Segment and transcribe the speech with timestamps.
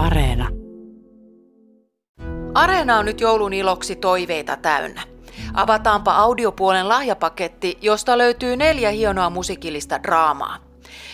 [0.00, 0.48] Areena.
[2.54, 5.02] Areena on nyt joulun iloksi toiveita täynnä.
[5.54, 10.58] Avataanpa audiopuolen lahjapaketti, josta löytyy neljä hienoa musiikillista draamaa.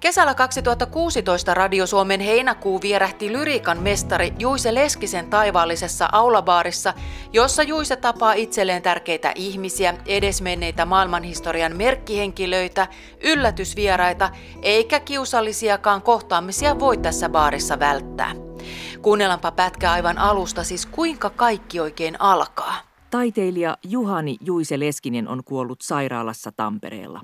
[0.00, 6.94] Kesällä 2016 Radio Suomen heinäkuu vierähti lyriikan mestari Juise Leskisen taivaallisessa aulabaarissa,
[7.32, 12.86] jossa Juise tapaa itselleen tärkeitä ihmisiä, edesmenneitä maailmanhistorian merkkihenkilöitä,
[13.24, 14.30] yllätysvieraita,
[14.62, 18.47] eikä kiusallisiakaan kohtaamisia voi tässä baarissa välttää.
[19.02, 22.74] Kuunnellaanpa pätkä aivan alusta siis kuinka kaikki oikein alkaa.
[23.10, 27.20] Taiteilija Juhani Juise Leskinen on kuollut sairaalassa Tampereella.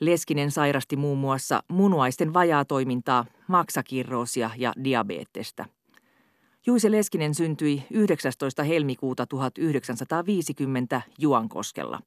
[0.00, 5.64] Leskinen sairasti muun muassa munuaisten vajaatoimintaa, maksakirroosia ja diabeettesta.
[6.66, 8.62] Juise Leskinen syntyi 19.
[8.62, 12.00] helmikuuta 1950 Juankoskella.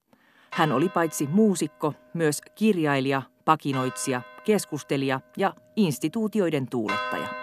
[0.52, 7.43] Hän oli paitsi muusikko, myös kirjailija, pakinoitsija, keskustelija ja instituutioiden tuulettaja.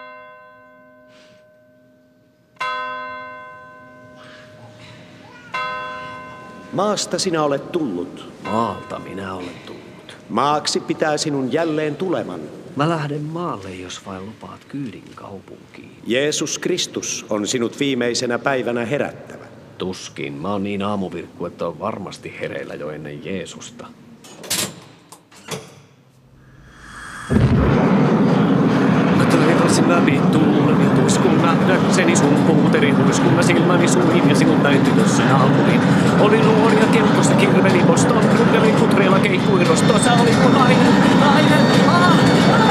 [6.73, 8.31] Maasta sinä olet tullut.
[8.43, 10.17] Maalta minä olen tullut.
[10.29, 12.39] Maaksi pitää sinun jälleen tuleman.
[12.75, 15.91] Mä lähden maalle, jos vain lupaat kyydin kaupunkiin.
[16.07, 19.45] Jeesus Kristus on sinut viimeisenä päivänä herättävä.
[19.77, 20.33] Tuskin.
[20.33, 23.87] Mä oon niin aamuvirkku, että on varmasti hereillä jo ennen Jeesusta.
[29.81, 34.81] Mä taivasin läpi tuulen ja tuiskun nähdäkseni sun puuteri huiskunna silmäni suihin ja sinut näin
[34.81, 35.81] tytössä naapurin.
[36.19, 42.19] Oli nuori ja kelpoista kirveli poston, rukkeli kutreilla keikkui rostossa, oli mun nainen, nainen, ah,
[42.53, 42.70] ah,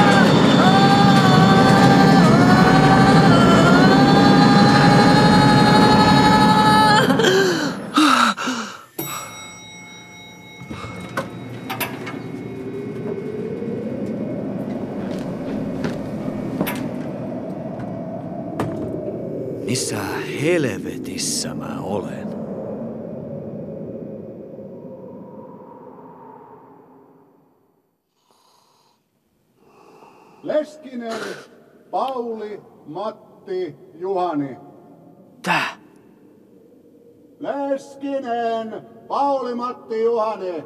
[19.71, 19.97] Missä
[20.41, 22.27] helvetissä mä olen?
[30.43, 31.13] Leskinen,
[31.91, 34.57] Pauli, Matti, Juhani.
[35.41, 35.77] Tää?
[37.39, 40.63] Leskinen, Pauli, Matti, Juhani.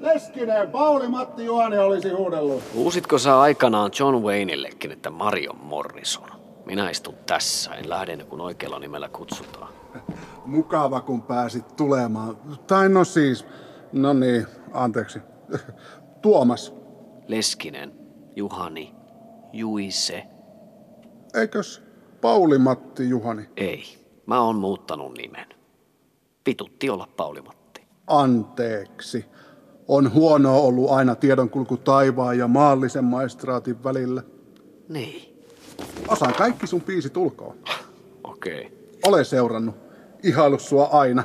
[0.00, 2.62] Leskinen, Pauli, Matti, Juhani olisi huudellut.
[2.74, 6.37] Uusitko sä aikanaan John Wayneillekin, että Marion Morrison?
[6.68, 9.72] Minä istun tässä, en lähde ennen kuin oikealla nimellä kutsutaan.
[10.44, 12.36] Mukava, kun pääsit tulemaan.
[12.66, 13.46] Tai no siis,
[13.92, 15.18] no niin, anteeksi.
[16.22, 16.74] Tuomas,
[17.28, 17.92] Leskinen,
[18.36, 18.94] Juhani,
[19.52, 20.26] Juise.
[21.34, 21.82] eikös
[22.20, 23.48] Pauli, Matti, Juhani?
[23.56, 23.82] Ei,
[24.26, 25.46] mä oon muuttanut nimen.
[26.46, 27.86] Vitutti olla Pauli Matti.
[28.06, 29.24] Anteeksi.
[29.88, 34.22] On huonoa ollut aina tiedonkulku taivaan ja maallisen maistraatin välillä.
[34.88, 35.27] Niin,
[36.08, 37.54] Osaan kaikki sun biisit ulkoa.
[38.24, 38.66] okei.
[38.66, 38.78] Okay.
[39.06, 39.76] Ole seurannut.
[40.22, 41.24] Ihailu sua aina.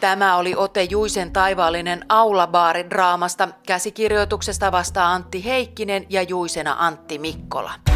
[0.00, 3.48] Tämä oli ote Juisen taivaallinen aulabaari-draamasta.
[3.66, 7.72] Käsikirjoituksesta vastaa Antti Heikkinen ja Juisena Antti Mikkola.
[7.84, 7.92] Te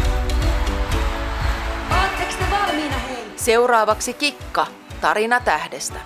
[2.51, 3.23] valmiina hei?
[3.35, 4.67] Seuraavaksi Kikka,
[5.01, 5.99] tarina tähdestä.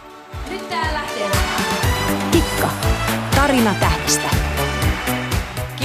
[0.49, 1.29] Nyt tää lähtee.
[2.31, 2.69] Kikka.
[3.35, 4.20] Tarina tähdestä.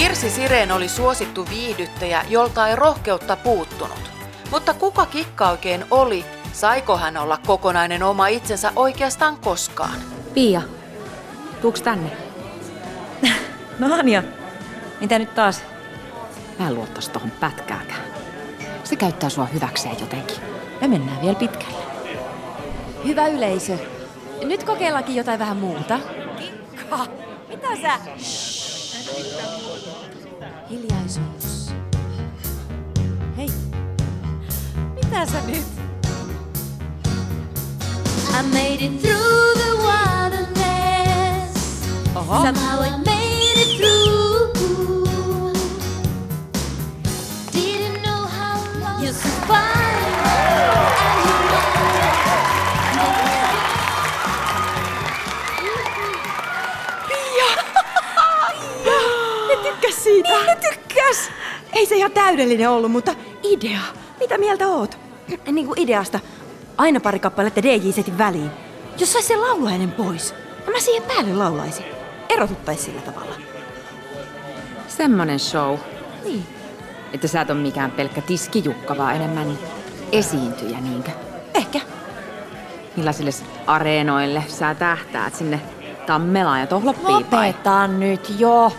[0.06, 4.10] Kirsi Sireen oli suosittu viihdyttäjä, jolta ei rohkeutta puuttunut.
[4.50, 6.24] Mutta kuka Kikka oikein oli?
[6.52, 9.98] Saiko hän olla kokonainen oma itsensä oikeastaan koskaan?
[10.34, 10.62] Pia,
[11.60, 12.10] tuuks tänne?
[13.78, 14.22] no Anja,
[15.00, 15.62] mitä nyt taas?
[16.58, 18.04] Mä en luottais tohon pätkääkään.
[18.84, 20.36] Se käyttää sua hyväkseen jotenkin.
[20.80, 21.84] Me mennään vielä pitkälle.
[23.04, 23.78] Hyvä yleisö.
[24.44, 25.98] Nyt kokeillaankin jotain vähän muuta.
[26.38, 27.06] Kikka,
[27.48, 27.98] mitä sä?
[30.70, 31.70] Hiljaisuus.
[33.36, 33.50] Hei,
[34.94, 35.66] mitä sä nyt?
[38.30, 41.54] I made it through the wilderness.
[42.14, 42.42] Oho.
[42.42, 44.15] Somehow I made it through.
[62.06, 63.80] Ihan täydellinen ollut, mutta idea.
[64.20, 64.98] Mitä mieltä oot?
[65.52, 66.20] Niin kuin ideasta.
[66.78, 68.50] Aina pari kappaletta DJ-setin väliin.
[68.98, 70.34] Jos sais sen lauluäänen pois,
[70.66, 71.84] ja mä siihen päälle laulaisin.
[72.28, 73.34] Erotuttais sillä tavalla.
[74.88, 75.78] Semmonen show.
[76.24, 76.46] Niin.
[77.12, 79.58] Että sä et ole mikään pelkkä tiskijukka, vaan enemmän
[80.12, 81.10] esiintyjä, niinkö?
[81.54, 81.80] Ehkä.
[82.96, 83.30] Millaisille
[83.66, 85.60] areenoille sä tähtäät sinne
[86.06, 87.48] Tammelaan ja Tohloppiin vai?
[87.48, 88.72] Lopeta nyt jo.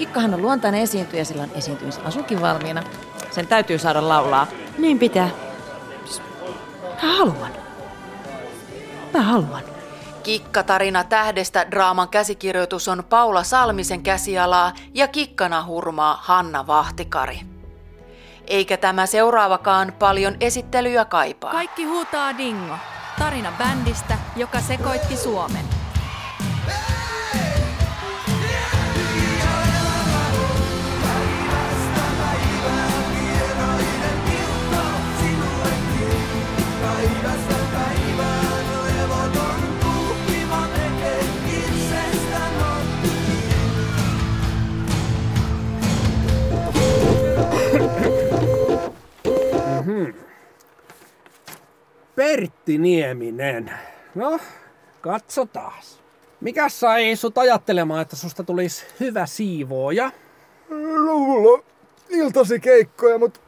[0.00, 2.82] Kikkahan on luontainen esiintyjä, sillä on esiintymisasukin valmiina.
[3.30, 4.46] Sen täytyy saada laulaa.
[4.78, 5.28] Niin pitää.
[7.02, 7.50] Mä haluan.
[9.14, 9.62] Mä haluan.
[10.22, 17.40] Kikkatarina tähdestä draaman käsikirjoitus on Paula Salmisen käsialaa ja kikkana hurmaa Hanna Vahtikari.
[18.46, 21.52] Eikä tämä seuraavakaan paljon esittelyä kaipaa.
[21.52, 22.74] Kaikki huutaa Dingo.
[23.18, 25.79] Tarina bändistä, joka sekoitti Suomen.
[52.16, 53.72] Pertti Nieminen.
[54.14, 54.38] No,
[55.00, 55.82] katsotaan.
[56.40, 60.10] Mikä sai sut ajattelemaan, että susta tulisi hyvä siivooja?
[60.70, 61.62] On
[62.08, 63.40] iltasi keikkoja, mutta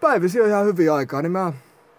[0.00, 1.52] päivisi on ihan hyviä aikaa, niin mä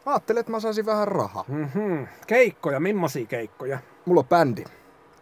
[0.06, 1.46] ajattelin, että mä saisin vähän rahaa.
[1.48, 2.04] Mhm.
[2.28, 3.80] Keikkoja, millaisia keikkoja?
[4.06, 4.64] Mulla on bändi.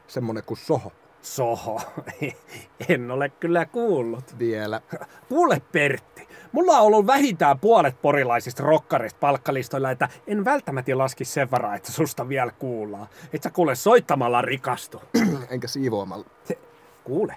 [0.07, 0.91] Semmonen kuin Soho.
[1.21, 1.81] Soho.
[2.89, 4.39] En ole kyllä kuullut.
[4.39, 4.81] Vielä.
[5.29, 11.51] Kuule Pertti, mulla on ollut vähintään puolet porilaisista rokkareista palkkalistoilla, että en välttämättä laski sen
[11.51, 13.07] varaa, että susta vielä kuullaan.
[13.33, 15.01] Et sä kuule soittamalla rikastu.
[15.49, 16.25] Enkä siivoamalla.
[16.43, 16.57] Se,
[17.03, 17.35] kuule,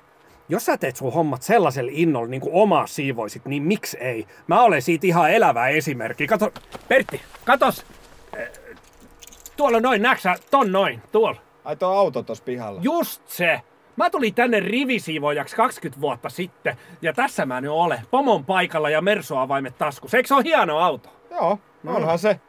[0.49, 4.27] jos sä teet sun hommat sellaisella innolla niin kuin omaa siivoisit, niin miksi ei?
[4.47, 6.27] Mä olen siitä ihan elävä esimerkki.
[6.27, 6.53] Kato,
[6.89, 7.87] Pertti, katos.
[8.37, 8.51] Eh,
[9.57, 11.41] Tuolla noin, näksä, ton noin, tuolla.
[11.65, 12.81] Ai tuo auto tossa pihalla.
[12.83, 13.61] Just se.
[13.97, 18.01] Mä tulin tänne rivisiivojaksi 20 vuotta sitten, ja tässä mä nyt olen.
[18.11, 20.17] Pomon paikalla ja Merso-avaimet taskussa.
[20.17, 21.09] Eikö se ole hieno auto?
[21.31, 22.41] Joo, onhan se.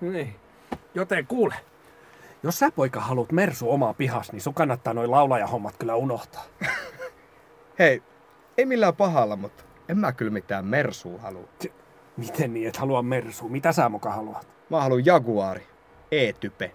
[0.00, 0.36] Niin.
[0.94, 1.54] Joten kuule,
[2.42, 6.44] jos sä poika haluat Mersu omaa pihas, niin sun kannattaa noin laulajahommat kyllä unohtaa.
[7.78, 8.02] Hei,
[8.58, 11.48] ei millään pahalla, mutta en mä kyllä mitään Mersua halua.
[12.16, 13.48] Miten niin, et halua Mersu?
[13.48, 14.48] Mitä sä muka haluat?
[14.70, 15.66] Mä haluan Jaguari.
[16.12, 16.72] E-type.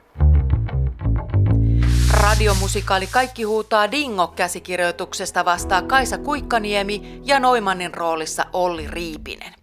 [2.28, 9.54] Radiomusikaali Kaikki huutaa Dingo-käsikirjoituksesta vastaa Kaisa Kuikkaniemi ja Noimannin roolissa Olli Riipinen.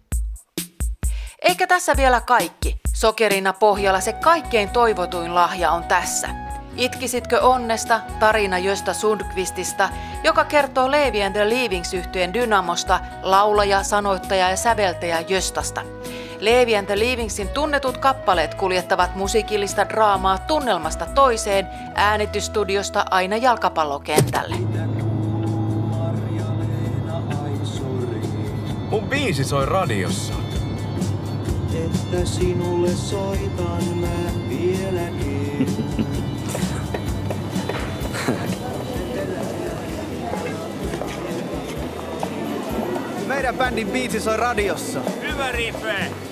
[1.41, 2.75] Eikä tässä vielä kaikki.
[2.95, 6.29] Sokerina pohjalla se kaikkein toivotuin lahja on tässä.
[6.75, 9.89] Itkisitkö onnesta, tarina Josta Sundqvistista,
[10.23, 15.81] joka kertoo Levi and the Leavings yhtyeen dynamosta, laulaja, sanoittaja ja säveltäjä Jöstasta.
[16.39, 24.55] Levi and the Leavingsin tunnetut kappaleet kuljettavat musiikillista draamaa tunnelmasta toiseen, äänitystudiosta aina jalkapallokentälle.
[28.89, 30.33] Mun biisi soi radiossa.
[31.85, 34.07] Että sinulle soitan mä
[34.49, 35.67] vieläkin.
[43.27, 45.01] Meidän bändin biisi soi radiossa.
[45.21, 46.24] Hyvä Rife!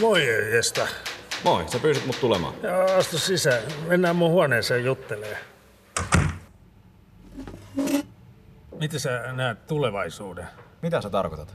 [0.00, 0.88] Moi Jesta.
[1.44, 2.54] Moi, sä pyysit mut tulemaan.
[2.62, 3.62] Ja astu sisään.
[3.86, 5.38] Mennään mun huoneeseen juttelee.
[8.80, 10.46] Miten sä näet tulevaisuuden?
[10.82, 11.54] Mitä sä tarkoitat?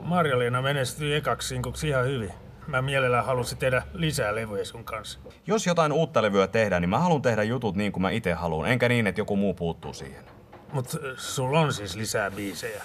[0.00, 2.32] Marjaliina menestyi ekaksi sinkuksi ihan hyvin.
[2.66, 5.18] Mä mielellään halusin tehdä lisää levyjä sun kanssa.
[5.46, 8.68] Jos jotain uutta levyä tehdään, niin mä haluan tehdä jutut niin kuin mä itse haluan,
[8.68, 10.24] enkä niin, että joku muu puuttuu siihen.
[10.72, 12.82] Mut äh, sulla on siis lisää biisejä.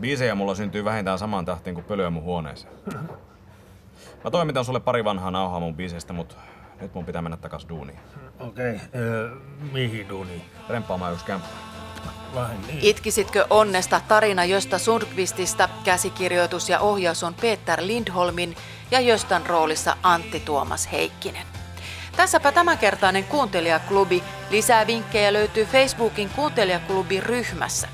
[0.00, 2.72] Biisejä mulla syntyy vähintään samaan tahtiin kuin pölyä mun huoneeseen.
[4.24, 6.36] Mä toimitan sulle pari vanhaa nauhaa mun biiseistä, mut
[6.80, 7.98] nyt mun pitää mennä takas duuniin.
[8.40, 9.38] Okei, okay, äh,
[9.72, 10.42] mihin duuniin?
[10.68, 11.48] Remppaamaan yksi kämppä.
[12.66, 12.78] Niin?
[12.82, 18.56] Itkisitkö onnesta tarina Josta Sundqvistista, käsikirjoitus ja ohjaus on Peter Lindholmin
[18.90, 21.46] ja Jostan roolissa Antti Tuomas Heikkinen.
[22.16, 24.22] Tässäpä tämänkertainen kuuntelijaklubi.
[24.50, 27.88] Lisää vinkkejä löytyy Facebookin kuuntelijaklubi ryhmässä.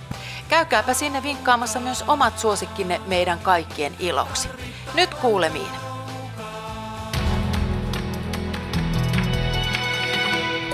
[0.49, 4.49] Käykääpä sinne vinkkaamassa myös omat suosikkinne meidän kaikkien iloksi.
[4.95, 5.86] Nyt kuulemiin.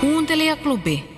[0.03, 1.12] Kuuntelijaklubi.